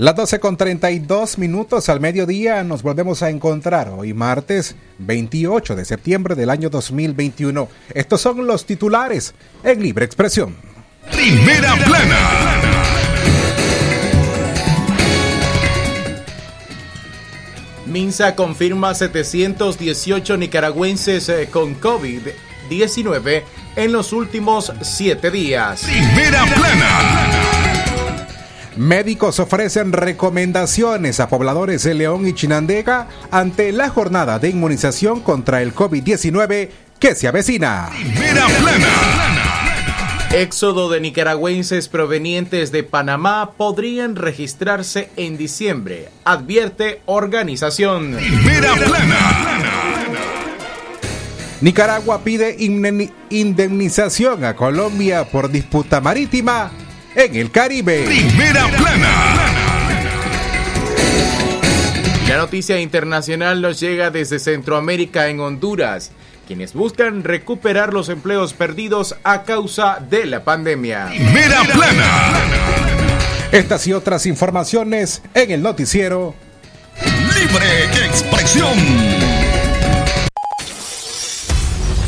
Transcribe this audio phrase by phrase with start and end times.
[0.00, 5.84] Las 12 con 32 minutos al mediodía nos volvemos a encontrar hoy martes 28 de
[5.84, 7.68] septiembre del año 2021.
[7.92, 10.56] Estos son los titulares en Libre Expresión.
[11.12, 12.18] Primera plana.
[17.84, 23.42] Minsa confirma 718 nicaragüenses eh, con COVID-19
[23.76, 25.82] en los últimos siete días.
[25.82, 27.69] Primera plana.
[28.80, 35.60] Médicos ofrecen recomendaciones a pobladores de León y Chinandega ante la jornada de inmunización contra
[35.60, 37.90] el COVID-19 que se avecina.
[37.92, 40.28] Primera plana.
[40.32, 48.16] Éxodo de nicaragüenses provenientes de Panamá podrían registrarse en diciembre, advierte organización.
[48.16, 49.60] Primera plana.
[51.60, 52.56] Nicaragua pide
[53.28, 56.72] indemnización a Colombia por disputa marítima
[57.14, 58.04] en el Caribe.
[58.04, 59.60] Primera plana.
[62.28, 66.12] La noticia internacional nos llega desde Centroamérica en Honduras,
[66.46, 71.06] quienes buscan recuperar los empleos perdidos a causa de la pandemia.
[71.08, 72.32] Primera plana.
[73.50, 76.36] Estas y otras informaciones en el noticiero
[77.04, 79.29] Libre Expresión.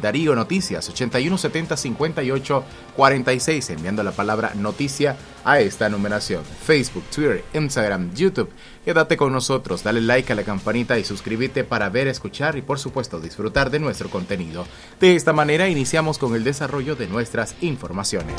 [0.01, 2.63] Darío Noticias 8170 58
[2.95, 6.43] 46 enviando la palabra noticia a esta numeración.
[6.43, 8.49] Facebook, Twitter, Instagram, YouTube.
[8.83, 12.79] Quédate con nosotros dale like a la campanita y suscríbete para ver, escuchar y por
[12.79, 14.65] supuesto disfrutar de nuestro contenido.
[14.99, 18.35] De esta manera iniciamos con el desarrollo de nuestras informaciones.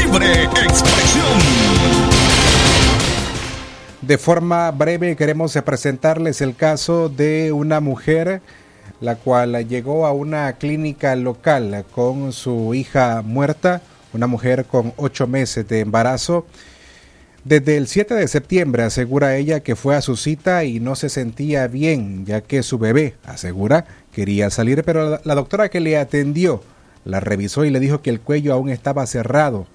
[0.00, 1.26] Libre expresión.
[4.02, 8.42] De forma breve queremos presentarles el caso de una mujer
[9.02, 13.82] la cual llegó a una clínica local con su hija muerta,
[14.12, 16.46] una mujer con ocho meses de embarazo.
[17.44, 21.08] Desde el 7 de septiembre asegura ella que fue a su cita y no se
[21.08, 26.62] sentía bien, ya que su bebé, asegura, quería salir, pero la, doctora que le atendió
[27.04, 29.66] la revisó y le dijo que el cuello aún estaba cerrado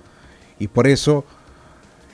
[0.58, 1.26] y por eso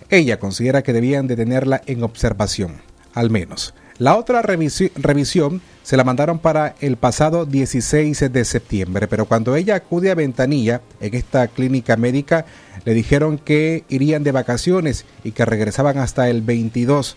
[0.10, 2.82] ella considera que debían de tenerla en observación,
[3.14, 3.76] al menos.
[4.04, 9.56] La otra revisi revisión se la mandaron para el pasado 16 de septiembre, pero cuando
[9.56, 12.46] ella acude a Ventanilla, en esta clínica médica,
[12.84, 17.16] le dijeron que irían de vacaciones y que regresaban hasta el 22.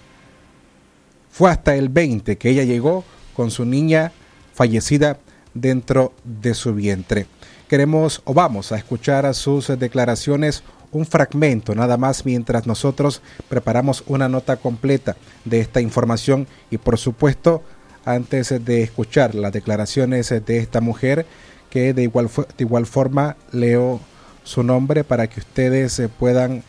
[1.33, 3.03] Fue hasta el 20 que ella llegó
[3.35, 4.13] con su niña
[4.55, 5.19] fallecida
[5.55, 7.27] dentro de su vientre.
[7.67, 10.63] Queremos o vamos a escuchar a sus declaraciones
[10.93, 16.99] un fragmento nada más mientras nosotros preparamos una nota completa de esta información y por
[16.99, 17.63] supuesto
[18.05, 21.27] antes de escuchar las declaraciones de esta mujer
[21.71, 24.01] que de igual, de igual forma leo
[24.45, 26.63] su nombre para que ustedes puedan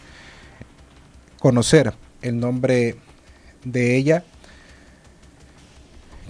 [1.39, 2.95] conocer el nombre
[3.63, 4.23] de ella.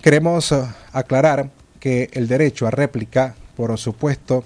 [0.01, 0.53] Queremos
[0.91, 1.49] aclarar
[1.79, 4.43] que el derecho a réplica, por supuesto,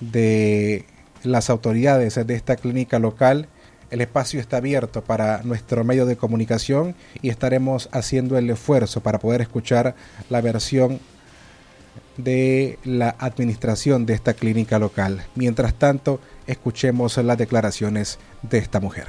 [0.00, 0.84] de
[1.22, 3.48] las autoridades de esta clínica local.
[3.90, 9.18] El espacio está abierto para nuestro medio de comunicación y estaremos haciendo el esfuerzo para
[9.18, 9.94] poder escuchar
[10.30, 10.98] la versión
[12.16, 15.22] de la administración de esta clínica local.
[15.34, 19.06] Mientras tanto, escuchemos las declaraciones de esta mujer.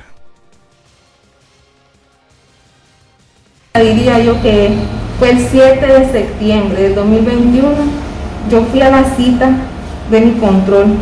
[3.76, 4.70] Diría yo que
[5.18, 7.76] fue el 7 de septiembre del 2021.
[8.50, 9.52] Yo fui a la cita
[10.12, 10.96] de mi control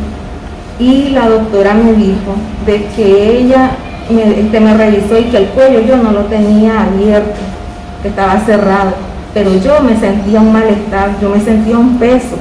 [0.81, 2.33] y la doctora me dijo
[2.65, 3.71] de que ella
[4.09, 7.39] me, este, me revisó y que el cuello yo no lo tenía abierto,
[8.01, 8.93] que estaba cerrado,
[9.31, 12.35] pero yo me sentía un malestar, yo me sentía un peso,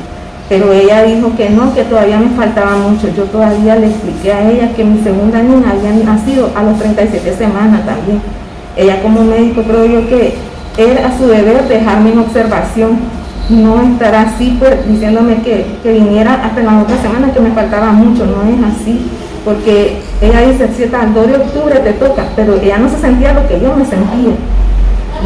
[0.48, 3.08] pero ella dijo que no, que todavía me faltaba mucho.
[3.14, 7.36] Yo todavía le expliqué a ella que mi segunda niña había nacido a las 37
[7.36, 8.20] semanas también.
[8.76, 10.34] Ella como médico creo yo que
[10.76, 12.98] era su deber dejarme en observación,
[13.50, 17.92] no estar así pues diciéndome que, que viniera hasta la otra semana que me faltaba
[17.92, 19.00] mucho, no es así
[19.44, 23.32] porque ella dice, si el 2 de octubre te toca, pero ella no se sentía
[23.32, 24.34] lo que yo me sentía.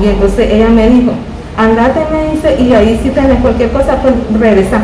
[0.00, 1.12] Y entonces ella me dijo,
[1.56, 4.78] andate, me dice, y ahí si tenés cualquier cosa, pues regresa.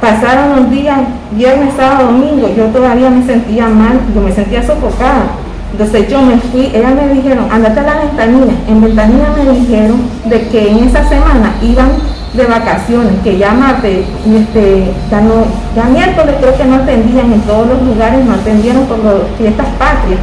[0.00, 1.00] Pasaron los días,
[1.32, 5.32] viernes, sábado, domingo, yo todavía me sentía mal, yo me sentía sofocada.
[5.72, 8.54] Entonces yo me fui, ella me dijeron, andate a la ventanilla.
[8.66, 11.90] En ventanilla me dijeron de que en esa semana iban
[12.32, 15.44] de vacaciones, que ya martes, este, ya, no,
[15.74, 19.66] ya miércoles creo que no atendían en todos los lugares, no atendieron por las fiestas
[19.78, 20.20] patrias.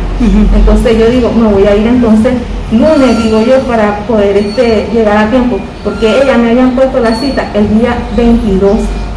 [0.55, 2.33] Entonces yo digo, me voy a ir entonces
[2.71, 7.15] lunes, digo yo, para poder este, llegar a tiempo, porque ella me habían puesto la
[7.15, 8.71] cita el día 22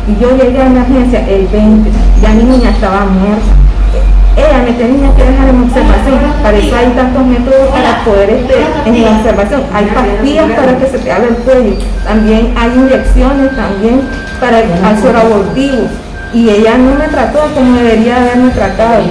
[0.09, 1.91] y yo llegué a emergencia el 20,
[2.23, 3.61] ya mi niña estaba muerta
[4.37, 5.70] ella me tenía que dejar en.
[6.51, 9.63] Para eso hay tantos métodos para poder estar en la observación.
[9.73, 11.77] Hay pastillas para que se te abra el cuello.
[12.05, 14.01] También hay inyecciones también
[14.41, 15.87] para el suero abortivo.
[16.35, 19.05] Y ella no me trató como debería haberme tratado.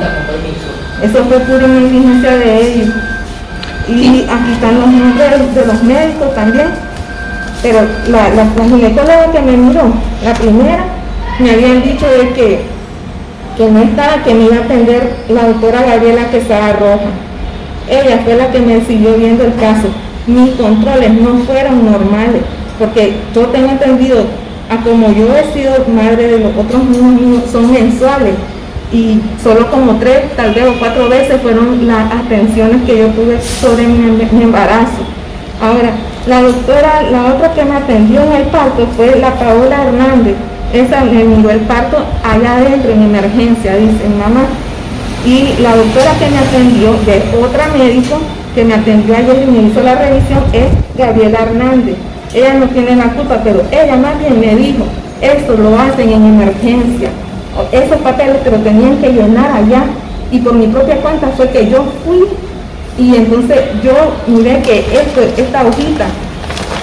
[1.01, 2.89] Eso fue pura negligencia de ellos.
[3.87, 6.67] Y aquí están los nombres de los médicos también.
[7.61, 9.93] Pero la, la, la ginecóloga que me miró,
[10.25, 10.83] la primera,
[11.39, 12.79] me habían dicho de que
[13.55, 17.28] que no estaba, que me iba a atender la doctora Gabriela Quesada Roja.
[17.89, 19.87] Ella fue la que me siguió viendo el caso.
[20.27, 22.41] Mis controles no fueron normales,
[22.77, 24.25] porque yo tengo entendido,
[24.69, 28.35] a como yo he sido madre de los otros niños, son mensuales.
[28.91, 33.39] Y solo como tres, tal vez o cuatro veces fueron las atenciones que yo tuve
[33.41, 35.01] sobre mi, mi embarazo.
[35.61, 35.91] Ahora,
[36.27, 40.35] la doctora, la otra que me atendió en el parto fue la Paola Hernández,
[40.73, 44.45] esa me miró el parto allá adentro en emergencia, dice mamá.
[45.25, 48.17] Y la doctora que me atendió, de otra médico
[48.55, 50.67] que me atendió ayer y me hizo la revisión, es
[50.97, 51.95] Gabriela Hernández.
[52.33, 54.85] Ella no tiene la culpa, pero ella más bien me dijo,
[55.21, 57.09] esto lo hacen en emergencia.
[57.71, 59.83] Esos papeles que lo tenían que llenar allá.
[60.31, 62.23] Y por mi propia cuenta fue que yo fui
[62.97, 63.93] y entonces yo
[64.27, 66.05] miré que esto, esta hojita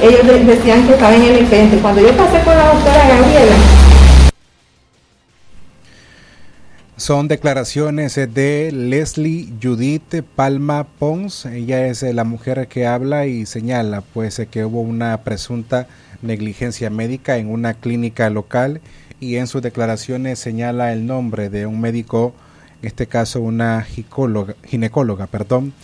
[0.03, 1.79] ellos decían que estaba en el expediente.
[1.79, 3.57] Cuando yo pasé con la doctora Gabriela,
[7.07, 11.47] Son declaraciones de Leslie Judith Palma Pons.
[11.47, 15.87] Ella es la mujer que habla y señala pues que hubo una presunta
[16.21, 18.81] negligencia médica en una clínica local
[19.21, 22.35] y en sus declaraciones señala el nombre de un médico,
[22.83, 23.87] en este caso una
[24.65, 25.75] ginecóloga, perdón,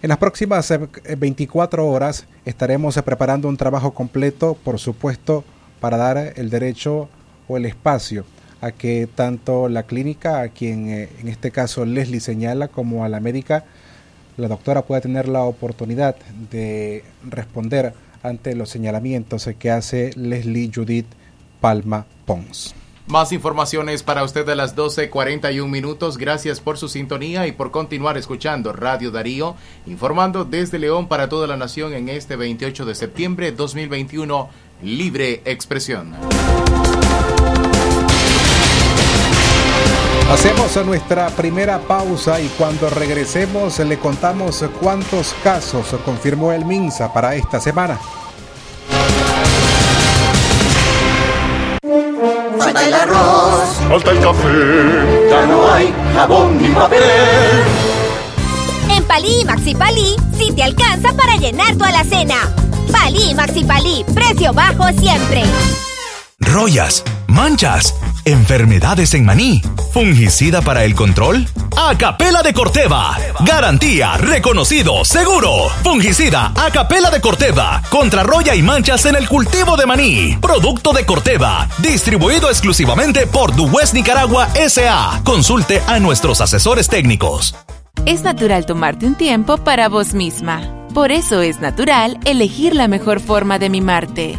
[0.00, 0.72] en las próximas
[1.18, 5.44] 24 eh, horas estaremos preparando un trabajo completo, por supuesto,
[5.78, 7.10] para dar el derecho
[7.48, 8.24] o el espacio
[8.60, 13.08] a que tanto la clínica, a quien eh, en este caso Leslie señala, como a
[13.08, 13.64] la médica,
[14.36, 16.16] la doctora pueda tener la oportunidad
[16.50, 21.06] de responder ante los señalamientos que hace Leslie Judith
[21.60, 22.74] Palma Pons.
[23.06, 26.18] Más informaciones para usted a las 12.41 minutos.
[26.18, 29.54] Gracias por su sintonía y por continuar escuchando Radio Darío,
[29.86, 34.48] informando desde León para toda la nación en este 28 de septiembre 2021.
[34.82, 36.14] Libre expresión.
[40.30, 47.36] Hacemos nuestra primera pausa y cuando regresemos le contamos cuántos casos confirmó el MINSA para
[47.36, 47.98] esta semana.
[52.58, 53.68] Falta el arroz.
[53.88, 55.28] Falta el café.
[55.30, 57.02] Ya no hay jabón ni papel.
[58.90, 62.36] En Palí y Maxi Palí, sí te alcanza para llenar tu alacena.
[62.90, 65.44] Palí y Maxi Palí, precio bajo siempre.
[66.40, 67.94] Rollas, manchas,
[68.26, 71.48] enfermedades en maní, fungicida para el control.
[71.76, 73.16] Acapela de Corteva.
[73.40, 75.68] Garantía, reconocido, seguro.
[75.82, 77.82] Fungicida Acapela de Corteva.
[77.88, 80.36] Contra roya y manchas en el cultivo de maní.
[80.40, 81.68] Producto de Corteva.
[81.78, 85.22] Distribuido exclusivamente por Duwest Nicaragua S.A.
[85.24, 87.54] Consulte a nuestros asesores técnicos.
[88.04, 90.62] Es natural tomarte un tiempo para vos misma.
[90.94, 94.38] Por eso es natural elegir la mejor forma de mimarte.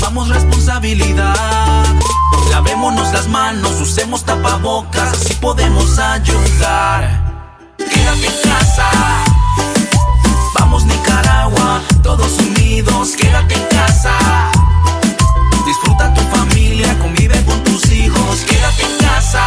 [0.00, 1.84] asumamos responsabilidad.
[2.50, 7.44] Lavémonos las manos, usemos tapabocas, así podemos ayudar.
[7.76, 8.88] Quédate en casa.
[10.58, 14.16] Vamos Nicaragua, todos unidos, quédate en casa.
[15.66, 19.46] Disfruta tu familia, convive con tus hijos, quédate en casa.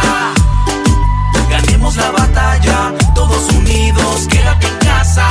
[1.50, 5.26] Ganemos la batalla, todos unidos, quédate en casa.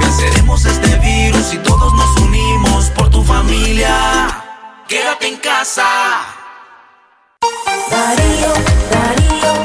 [0.00, 2.13] Venceremos este virus y todos nos
[2.90, 4.28] por tu familia.
[4.88, 5.84] Quédate en casa.
[7.90, 8.52] Darío,
[8.90, 9.63] Darío,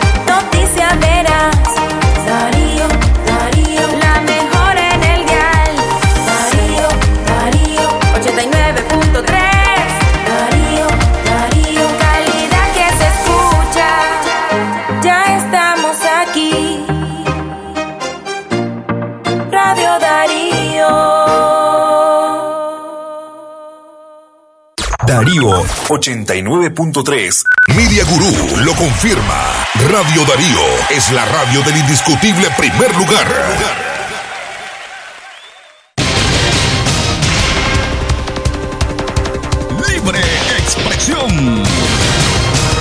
[25.89, 27.43] 89.3.
[27.75, 29.65] Media Gurú lo confirma.
[29.89, 33.27] Radio Darío es la radio del indiscutible primer lugar.
[39.87, 40.19] Libre
[40.57, 41.63] expresión.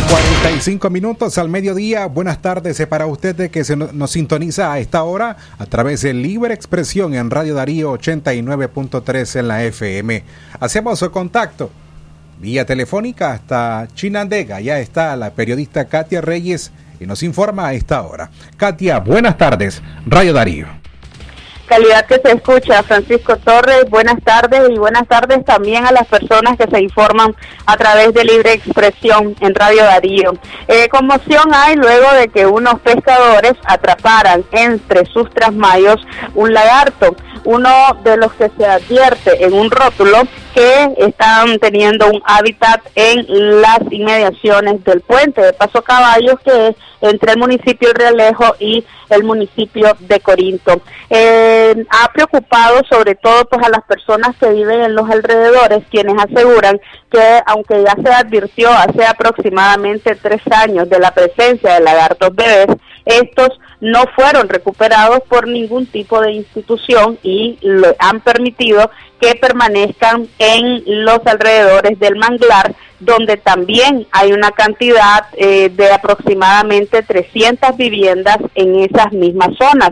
[0.09, 2.07] 45 minutos al mediodía.
[2.07, 5.67] Buenas tardes eh, para usted de que se no- nos sintoniza a esta hora a
[5.67, 10.25] través de Libre Expresión en Radio Darío 89.3 en la FM.
[10.61, 11.71] Hacemos su contacto
[12.41, 14.61] vía telefónica hasta Chinandega.
[14.61, 18.31] Ya está la periodista Katia Reyes y nos informa a esta hora.
[18.57, 19.83] Katia, buenas tardes.
[20.07, 20.67] Radio Darío.
[21.67, 22.83] calidad que se escucha.
[22.83, 27.77] Francisco Torres, buenas tardes y buenas tardes también a las personas que se informan a
[27.77, 30.33] través de Libre Expresión en Radio Darío.
[30.67, 35.97] Eh, conmoción hay luego de que unos pescadores atraparan entre sus trasmayos
[36.35, 37.15] un lagarto,
[37.45, 37.71] uno
[38.03, 40.23] de los que se advierte en un rótulo
[40.55, 46.77] que están teniendo un hábitat en las inmediaciones del puente de Paso Caballos, que es
[47.01, 50.81] entre el municipio de Realejo y el municipio de Corinto.
[51.11, 56.17] Eh, ha preocupado sobre todo pues a las personas que viven en los alrededores, quienes
[56.23, 62.35] aseguran que aunque ya se advirtió hace aproximadamente tres años de la presencia de lagartos
[62.35, 67.59] bebés, estos no fueron recuperados por ningún tipo de institución y
[67.99, 75.71] han permitido que permanezcan en los alrededores del manglar, donde también hay una cantidad eh,
[75.71, 79.91] de aproximadamente 300 viviendas en esas mismas zonas.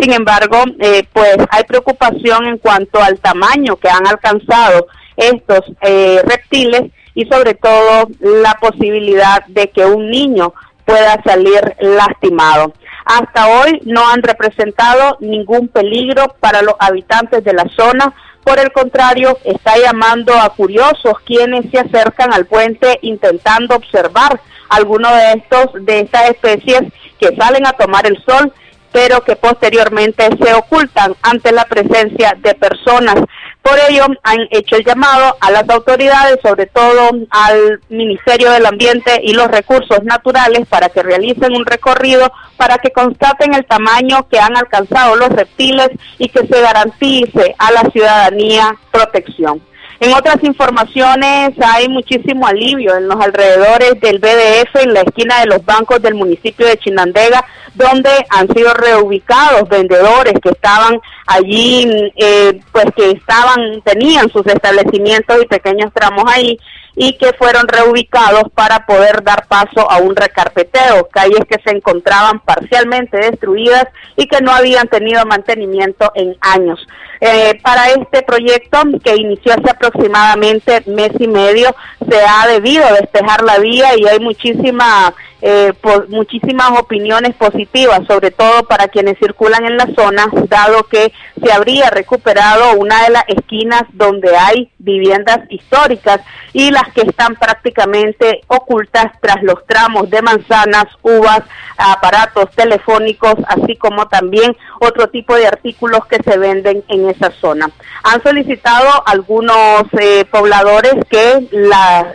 [0.00, 6.20] Sin embargo, eh, pues hay preocupación en cuanto al tamaño que han alcanzado estos eh,
[6.24, 10.54] reptiles y sobre todo la posibilidad de que un niño
[10.84, 12.72] pueda salir lastimado.
[13.08, 18.14] Hasta hoy no han representado ningún peligro para los habitantes de la zona.
[18.44, 24.38] Por el contrario, está llamando a curiosos quienes se acercan al puente intentando observar
[24.68, 26.82] alguno de estos de estas especies
[27.18, 28.52] que salen a tomar el sol,
[28.92, 33.14] pero que posteriormente se ocultan ante la presencia de personas.
[33.62, 39.20] Por ello, han hecho el llamado a las autoridades, sobre todo al Ministerio del Ambiente
[39.22, 44.38] y los Recursos Naturales, para que realicen un recorrido, para que constaten el tamaño que
[44.38, 49.60] han alcanzado los reptiles y que se garantice a la ciudadanía protección.
[50.00, 55.46] En otras informaciones hay muchísimo alivio en los alrededores del BDF, en la esquina de
[55.46, 62.60] los bancos del municipio de Chinandega, donde han sido reubicados vendedores que estaban allí, eh,
[62.70, 66.58] pues que estaban, tenían sus establecimientos y pequeños tramos ahí
[67.00, 72.40] y que fueron reubicados para poder dar paso a un recarpeteo, calles que se encontraban
[72.40, 73.86] parcialmente destruidas
[74.16, 76.84] y que no habían tenido mantenimiento en años.
[77.20, 81.74] Eh, para este proyecto, que inició hace aproximadamente mes y medio,
[82.08, 85.72] se ha debido despejar la vía y hay muchísima eh,
[86.08, 91.90] muchísimas opiniones positivas, sobre todo para quienes circulan en la zona, dado que se habría
[91.90, 96.20] recuperado una de las esquinas donde hay viviendas históricas
[96.52, 101.42] y las que están prácticamente ocultas tras los tramos de manzanas, uvas,
[101.76, 107.70] aparatos telefónicos, así como también otro tipo de artículos que se venden en esa zona.
[108.04, 111.48] Han solicitado algunos eh, pobladores que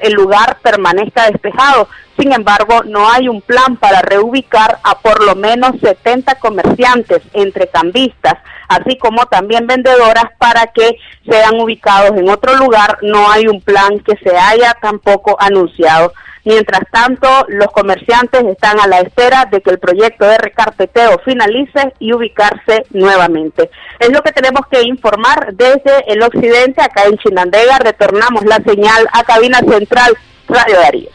[0.01, 1.87] el lugar permanezca despejado,
[2.19, 7.67] sin embargo, no hay un plan para reubicar a por lo menos 70 comerciantes entre
[7.67, 8.35] cambistas,
[8.67, 10.97] así como también vendedoras para que
[11.27, 12.99] sean ubicados en otro lugar.
[13.01, 16.13] No hay un plan que se haya tampoco anunciado.
[16.45, 21.93] Mientras tanto, los comerciantes están a la espera de que el proyecto de recarpeteo finalice
[21.99, 23.69] y ubicarse nuevamente.
[23.99, 27.79] Es lo que tenemos que informar desde el occidente, acá en Chinandega.
[27.79, 30.17] Retornamos la señal a cabina central
[30.49, 31.09] Radio Darío.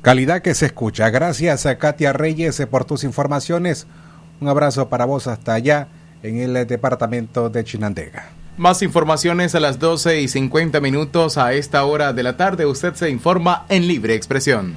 [0.00, 1.10] Calidad que se escucha.
[1.10, 3.86] Gracias a Katia Reyes por tus informaciones.
[4.40, 5.88] Un abrazo para vos hasta allá
[6.22, 8.39] en el departamento de Chinandega.
[8.60, 12.66] Más informaciones a las 12 y 50 minutos a esta hora de la tarde.
[12.66, 14.76] Usted se informa en Libre Expresión.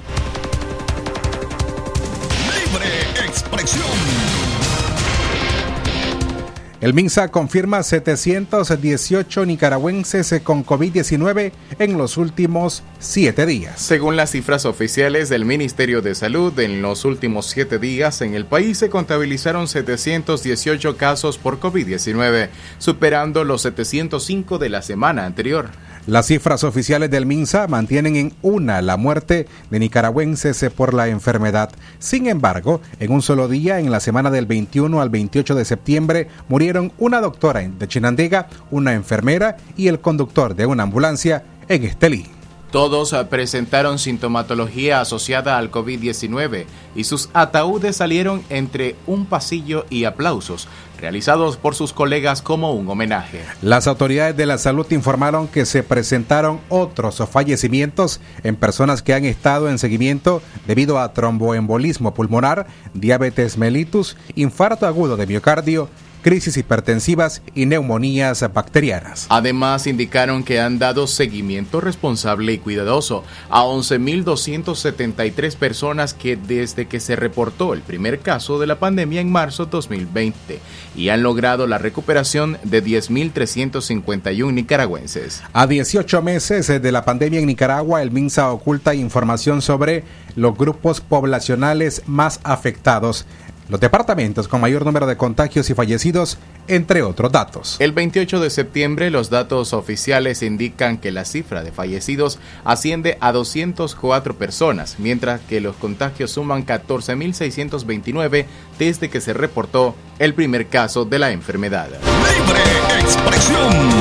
[6.84, 13.80] El MINSA confirma 718 nicaragüenses con COVID-19 en los últimos siete días.
[13.80, 18.44] Según las cifras oficiales del Ministerio de Salud, en los últimos siete días en el
[18.44, 25.70] país se contabilizaron 718 casos por COVID-19, superando los 705 de la semana anterior.
[26.06, 31.70] Las cifras oficiales del MINSA mantienen en una la muerte de nicaragüenses por la enfermedad.
[31.98, 36.28] Sin embargo, en un solo día, en la semana del 21 al 28 de septiembre,
[36.46, 42.26] murieron una doctora de Chinandega, una enfermera y el conductor de una ambulancia en Estelí.
[42.74, 46.64] Todos presentaron sintomatología asociada al COVID-19
[46.96, 50.66] y sus ataúdes salieron entre un pasillo y aplausos,
[50.98, 53.42] realizados por sus colegas como un homenaje.
[53.62, 59.24] Las autoridades de la salud informaron que se presentaron otros fallecimientos en personas que han
[59.24, 65.88] estado en seguimiento debido a tromboembolismo pulmonar, diabetes mellitus, infarto agudo de miocardio,
[66.24, 69.26] crisis hipertensivas y neumonías bacterianas.
[69.28, 76.98] Además, indicaron que han dado seguimiento responsable y cuidadoso a 11.273 personas que desde que
[76.98, 80.60] se reportó el primer caso de la pandemia en marzo 2020
[80.96, 85.42] y han logrado la recuperación de 10.351 nicaragüenses.
[85.52, 90.04] A 18 meses de la pandemia en Nicaragua, el MINSA oculta información sobre
[90.36, 93.26] los grupos poblacionales más afectados
[93.68, 97.76] los departamentos con mayor número de contagios y fallecidos, entre otros datos.
[97.78, 103.32] El 28 de septiembre los datos oficiales indican que la cifra de fallecidos asciende a
[103.32, 108.46] 204 personas, mientras que los contagios suman 14.629
[108.78, 111.88] desde que se reportó el primer caso de la enfermedad.
[111.88, 113.94] Libre expresión.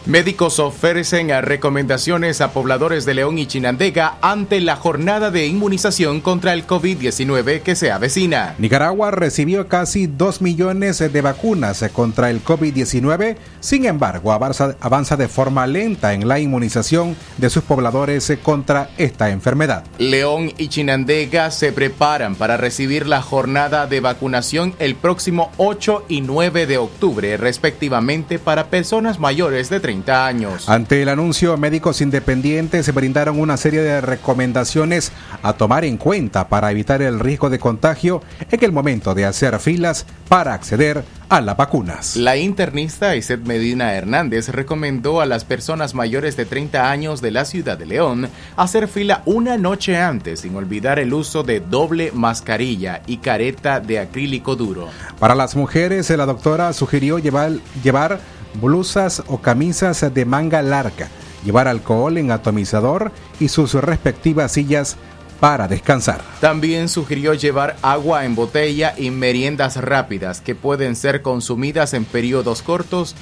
[0.08, 6.54] Médicos ofrecen recomendaciones a pobladores de León y Chinandega ante la jornada de inmunización contra
[6.54, 8.56] el COVID-19 que se avecina.
[8.58, 15.28] Nicaragua recibió casi 2 millones de vacunas contra el COVID-19, sin embargo avanza, avanza, de
[15.28, 19.84] forma lenta en la inmunización de sus pobladores contra esta enfermedad.
[19.98, 26.22] León y Chinandega se preparan para recibir la jornada de vacunación el próximo 8 y
[26.22, 30.69] 9 de octubre respectivamente para personas mayores de 30 años.
[30.69, 35.12] Ante el anuncio, médicos independientes brindaron una serie de recomendaciones
[35.43, 39.57] a tomar en cuenta para evitar el riesgo de contagio en el momento de hacer
[39.60, 42.15] filas para acceder a las vacunas.
[42.15, 47.45] La internista Iset Medina Hernández recomendó a las personas mayores de 30 años de la
[47.45, 53.01] ciudad de León hacer fila una noche antes sin olvidar el uso de doble mascarilla
[53.07, 54.89] y careta de acrílico duro.
[55.19, 57.51] Para las mujeres, la doctora sugirió llevar,
[57.83, 58.19] llevar
[58.55, 61.10] blusas o camisas de manga larga,
[61.43, 64.97] llevar alcohol en atomizador y sus respectivas sillas
[65.39, 66.21] para descansar.
[66.41, 72.62] También sugirió llevar agua en botella y meriendas rápidas que pueden ser consumidas en periodos
[72.62, 73.15] cortos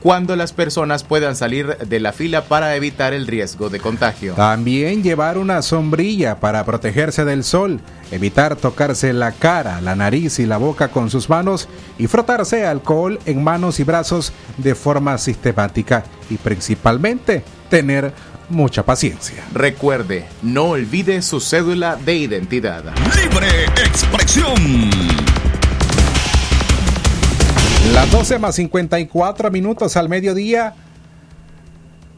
[0.00, 4.34] cuando las personas puedan salir de la fila para evitar el riesgo de contagio.
[4.34, 10.46] También llevar una sombrilla para protegerse del sol, evitar tocarse la cara, la nariz y
[10.46, 16.04] la boca con sus manos y frotarse alcohol en manos y brazos de forma sistemática
[16.28, 18.12] y principalmente tener
[18.48, 19.44] mucha paciencia.
[19.54, 22.84] Recuerde, no olvide su cédula de identidad.
[23.14, 25.29] Libre expresión.
[27.88, 30.74] Las 12 más 54 minutos al mediodía.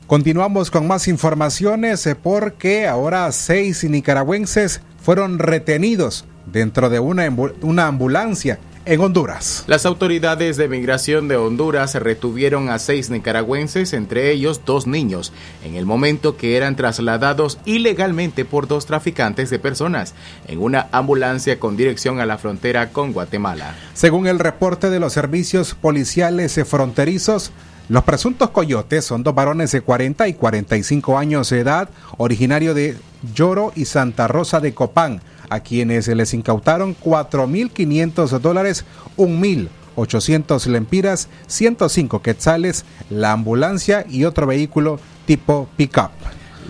[0.07, 7.27] Continuamos con más informaciones eh, porque ahora seis nicaragüenses fueron retenidos dentro de una,
[7.63, 9.65] una ambulancia en Honduras.
[9.67, 15.33] Las autoridades de migración de Honduras retuvieron a seis nicaragüenses, entre ellos dos niños,
[15.65, 20.15] en el momento que eran trasladados ilegalmente por dos traficantes de personas
[20.49, 23.75] en una ambulancia con dirección a la frontera con Guatemala.
[23.95, 27.53] Según el reporte de los servicios policiales fronterizos,
[27.89, 32.97] los presuntos coyotes son dos varones de 40 y 45 años de edad, originario de
[33.35, 38.85] Lloro y Santa Rosa de Copán, a quienes se les incautaron 4.500 dólares,
[39.17, 46.11] 1.800 lempiras, 105 quetzales, la ambulancia y otro vehículo tipo pick-up.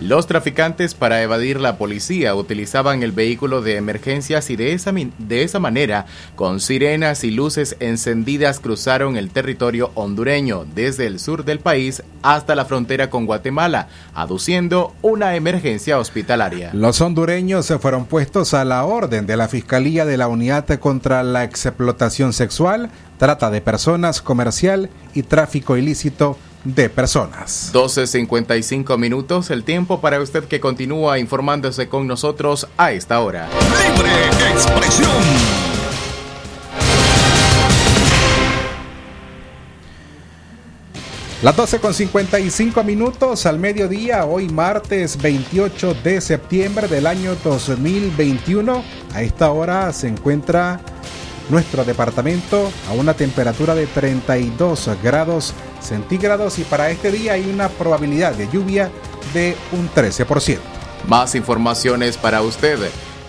[0.01, 5.43] Los traficantes para evadir la policía utilizaban el vehículo de emergencias y de esa, de
[5.43, 11.59] esa manera, con sirenas y luces encendidas, cruzaron el territorio hondureño desde el sur del
[11.59, 16.71] país hasta la frontera con Guatemala, aduciendo una emergencia hospitalaria.
[16.73, 21.23] Los hondureños se fueron puestos a la orden de la Fiscalía de la Unidad contra
[21.23, 27.71] la Explotación Sexual, Trata de Personas Comercial y Tráfico Ilícito de personas.
[27.73, 33.49] 12.55 minutos, el tiempo para usted que continúa informándose con nosotros a esta hora.
[33.49, 35.11] Libre expresión.
[41.43, 48.81] Las 12 con 55 minutos al mediodía, hoy martes 28 de septiembre del año 2021.
[49.13, 50.79] A esta hora se encuentra
[51.49, 57.69] nuestro departamento a una temperatura de 32 grados centígrados y para este día hay una
[57.69, 58.91] probabilidad de lluvia
[59.33, 60.59] de un 13%.
[61.07, 62.79] Más informaciones para usted.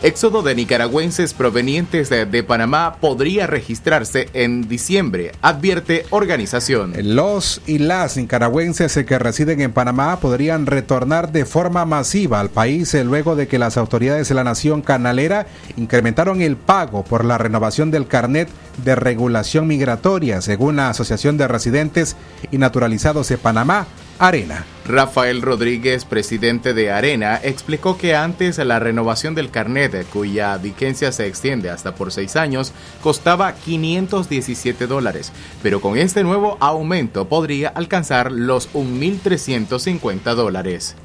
[0.03, 6.93] Éxodo de nicaragüenses provenientes de, de, Panamá podría registrarse en diciembre, advierte organización.
[7.03, 12.95] Los y las nicaragüenses que residen en Panamá podrían retornar de forma masiva al país
[13.05, 17.91] luego de que las autoridades de la nación canalera incrementaron el pago por la renovación
[17.91, 18.49] del carnet
[18.85, 22.17] de regulación migratoria, según la Asociación de Residentes
[22.51, 23.87] y Naturalizados de Panamá,
[24.19, 24.65] Arena.
[24.87, 31.27] Rafael Rodríguez, presidente de Arena, explicó que antes la renovación del carnet, cuya vigencia se
[31.27, 32.73] extiende hasta por seis años,
[33.03, 40.97] costaba 517 dólares, pero con este nuevo aumento podría alcanzar los 1.350 dólares.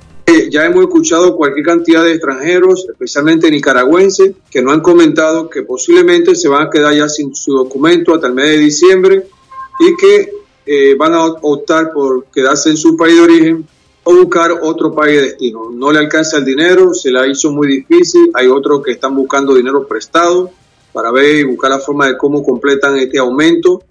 [0.51, 6.35] Ya hemos escuchado cualquier cantidad de extranjeros, especialmente nicaragüenses, que no han comentado que posiblemente
[6.35, 9.27] se van a quedar ya sin su documento hasta el mes de diciembre
[9.79, 10.38] y que
[10.71, 13.67] eh, van a optar por quedarse en su país de origen
[14.03, 15.71] o buscar otro país de destino.
[15.71, 18.29] No le alcanza el dinero, se la hizo muy difícil.
[18.35, 20.51] Hay otros que están buscando dinero prestado
[20.93, 23.81] para ver y buscar la forma de cómo completan este aumento.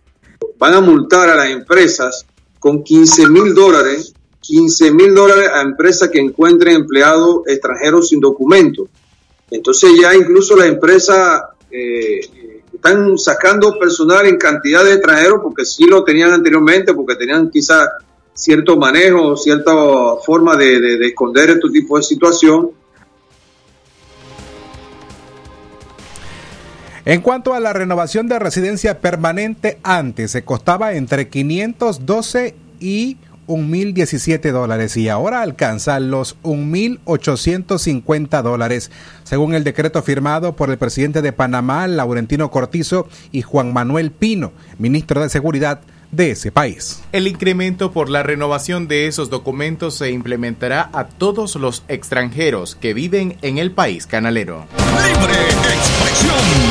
[0.57, 2.25] Van a multar a las empresas
[2.61, 8.89] con 15 mil dólares, 15 mil dólares a empresas que encuentren empleados extranjeros sin documento.
[9.51, 12.21] Entonces ya incluso las empresas eh,
[12.79, 17.89] están sacando personal en cantidad de extranjeros porque sí lo tenían anteriormente, porque tenían quizás
[18.33, 19.73] cierto manejo, cierta
[20.25, 22.71] forma de, de, de esconder este tipo de situación.
[27.05, 33.17] En cuanto a la renovación de residencia permanente, antes se costaba entre 512 y
[33.49, 38.93] 1.017 dólares y ahora alcanza los 1.850 dólares,
[39.25, 44.53] según el decreto firmado por el presidente de Panamá, Laurentino Cortizo, y Juan Manuel Pino,
[44.79, 45.81] ministro de Seguridad
[46.11, 47.03] de ese país.
[47.13, 52.95] El incremento por la renovación de esos documentos se implementará a todos los extranjeros que
[52.95, 54.67] viven en el país canalero.
[54.77, 55.35] Libre
[55.75, 56.68] expresión.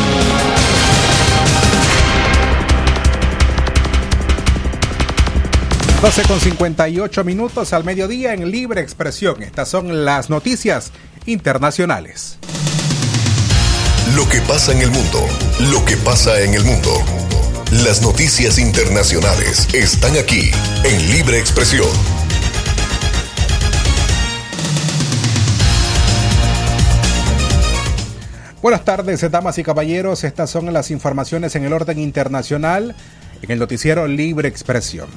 [6.01, 9.41] 12 con 58 minutos al mediodía en Libre Expresión.
[9.41, 10.91] Estas son las noticias
[11.25, 12.37] internacionales.
[14.15, 15.27] Lo que pasa en el mundo,
[15.71, 16.91] lo que pasa en el mundo.
[17.83, 20.51] Las noticias internacionales están aquí
[20.83, 21.89] en Libre Expresión.
[28.61, 30.23] Buenas tardes, damas y caballeros.
[30.23, 32.95] Estas son las informaciones en el orden internacional
[33.41, 35.07] en el noticiero Libre Expresión.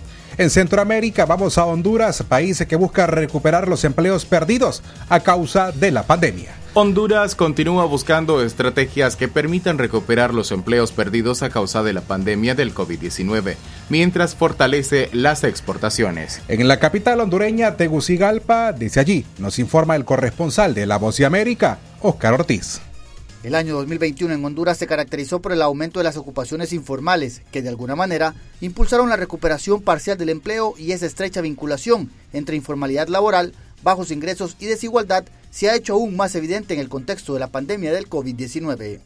[0.41, 5.91] En Centroamérica vamos a Honduras, país que busca recuperar los empleos perdidos a causa de
[5.91, 6.55] la pandemia.
[6.73, 12.55] Honduras continúa buscando estrategias que permitan recuperar los empleos perdidos a causa de la pandemia
[12.55, 13.57] del COVID-19,
[13.91, 16.41] mientras fortalece las exportaciones.
[16.49, 21.27] En la capital hondureña, Tegucigalpa, desde allí nos informa el corresponsal de La Voz de
[21.27, 22.81] América, Oscar Ortiz.
[23.43, 27.63] El año 2021 en Honduras se caracterizó por el aumento de las ocupaciones informales, que
[27.63, 33.09] de alguna manera impulsaron la recuperación parcial del empleo y esa estrecha vinculación entre informalidad
[33.09, 37.41] laboral, bajos ingresos y desigualdad se ha hecho aún más evidente en el contexto de
[37.41, 39.01] la pandemia del COVID-19.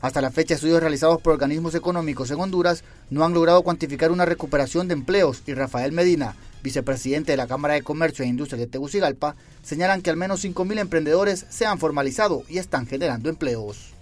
[0.00, 4.24] Hasta la fecha, estudios realizados por organismos económicos en Honduras no han logrado cuantificar una
[4.24, 8.66] recuperación de empleos y Rafael Medina, vicepresidente de la Cámara de Comercio e Industria de
[8.66, 13.92] Tegucigalpa, señalan que al menos 5.000 emprendedores se han formalizado y están generando empleos.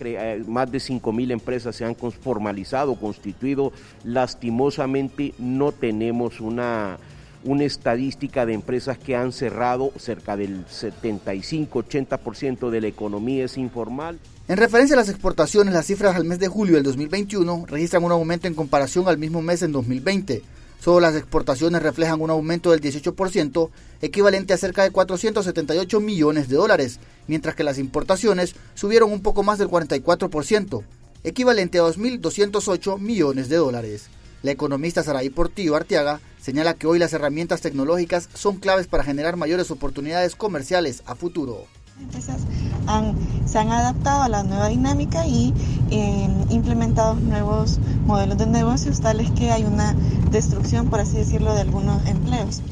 [0.00, 3.72] Eh, más de 5.000 empresas se han formalizado, constituido.
[4.04, 6.98] Lastimosamente no tenemos una,
[7.44, 14.18] una estadística de empresas que han cerrado, cerca del 75-80% de la economía es informal.
[14.48, 18.12] En referencia a las exportaciones, las cifras al mes de julio del 2021 registran un
[18.12, 20.42] aumento en comparación al mismo mes en 2020.
[20.80, 23.70] Solo las exportaciones reflejan un aumento del 18%,
[24.02, 29.42] equivalente a cerca de 478 millones de dólares, mientras que las importaciones subieron un poco
[29.42, 30.82] más del 44%,
[31.24, 34.08] equivalente a 2.208 millones de dólares.
[34.42, 39.36] La economista Saraí Portillo Arteaga señala que hoy las herramientas tecnológicas son claves para generar
[39.36, 41.66] mayores oportunidades comerciales a futuro
[42.00, 42.42] empresas
[42.86, 43.14] han,
[43.46, 45.54] se han adaptado a la nueva dinámica y
[45.90, 49.94] eh, implementado nuevos modelos de negocios, tales que hay una
[50.30, 52.62] destrucción, por así decirlo, de algunos empleos.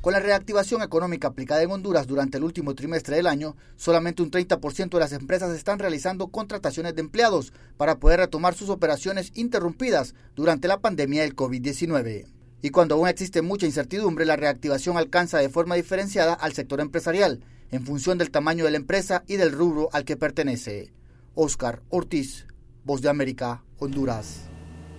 [0.00, 4.30] Con la reactivación económica aplicada en Honduras durante el último trimestre del año, solamente un
[4.30, 10.14] 30% de las empresas están realizando contrataciones de empleados para poder retomar sus operaciones interrumpidas
[10.34, 12.24] durante la pandemia del COVID-19.
[12.62, 17.40] Y cuando aún existe mucha incertidumbre, la reactivación alcanza de forma diferenciada al sector empresarial,
[17.70, 20.92] en función del tamaño de la empresa y del rubro al que pertenece.
[21.34, 22.46] Oscar Ortiz,
[22.84, 24.49] Voz de América, Honduras.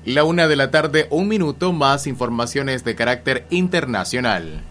[0.05, 4.63] La una de la tarde, un minuto más informaciones de carácter internacional.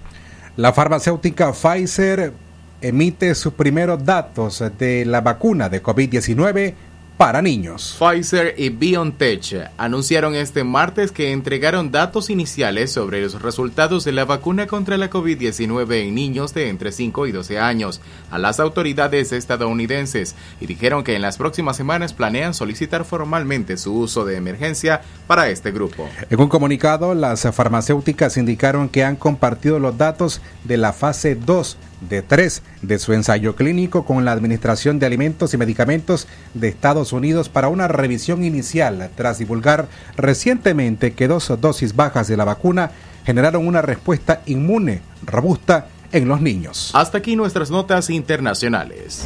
[0.57, 2.33] La farmacéutica Pfizer
[2.81, 6.75] emite sus primeros datos de la vacuna de COVID-19
[7.21, 7.99] para niños.
[7.99, 14.25] Pfizer y BioNTech anunciaron este martes que entregaron datos iniciales sobre los resultados de la
[14.25, 19.33] vacuna contra la COVID-19 en niños de entre 5 y 12 años a las autoridades
[19.33, 25.03] estadounidenses y dijeron que en las próximas semanas planean solicitar formalmente su uso de emergencia
[25.27, 26.09] para este grupo.
[26.31, 31.77] En un comunicado, las farmacéuticas indicaron que han compartido los datos de la fase 2
[32.01, 37.13] de 3 de su ensayo clínico con la Administración de Alimentos y Medicamentos de Estados
[37.13, 42.93] Unidos para una revisión inicial tras divulgar recientemente que dos dosis bajas de la vacuna
[43.25, 46.91] generaron una respuesta inmune robusta en los niños.
[46.95, 49.25] Hasta aquí nuestras notas internacionales.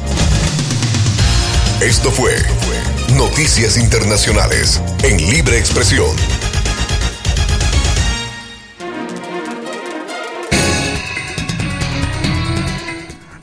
[1.81, 2.31] Esto fue
[3.17, 6.54] Noticias Internacionales en Libre Expresión.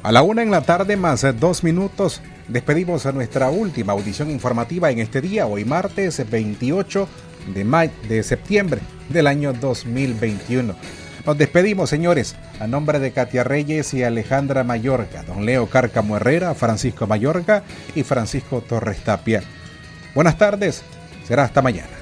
[0.03, 4.91] A la una en la tarde más dos minutos despedimos a nuestra última audición informativa
[4.91, 7.09] en este día, hoy martes 28
[7.55, 10.75] de, de septiembre del año 2021.
[11.25, 16.53] Nos despedimos, señores, a nombre de Katia Reyes y Alejandra Mayorga, don Leo Cárcamo Herrera,
[16.57, 17.63] Francisco Mayorga
[17.95, 19.45] y Francisco Torres Tapia.
[20.17, 20.83] Buenas tardes,
[21.25, 22.02] será hasta mañana.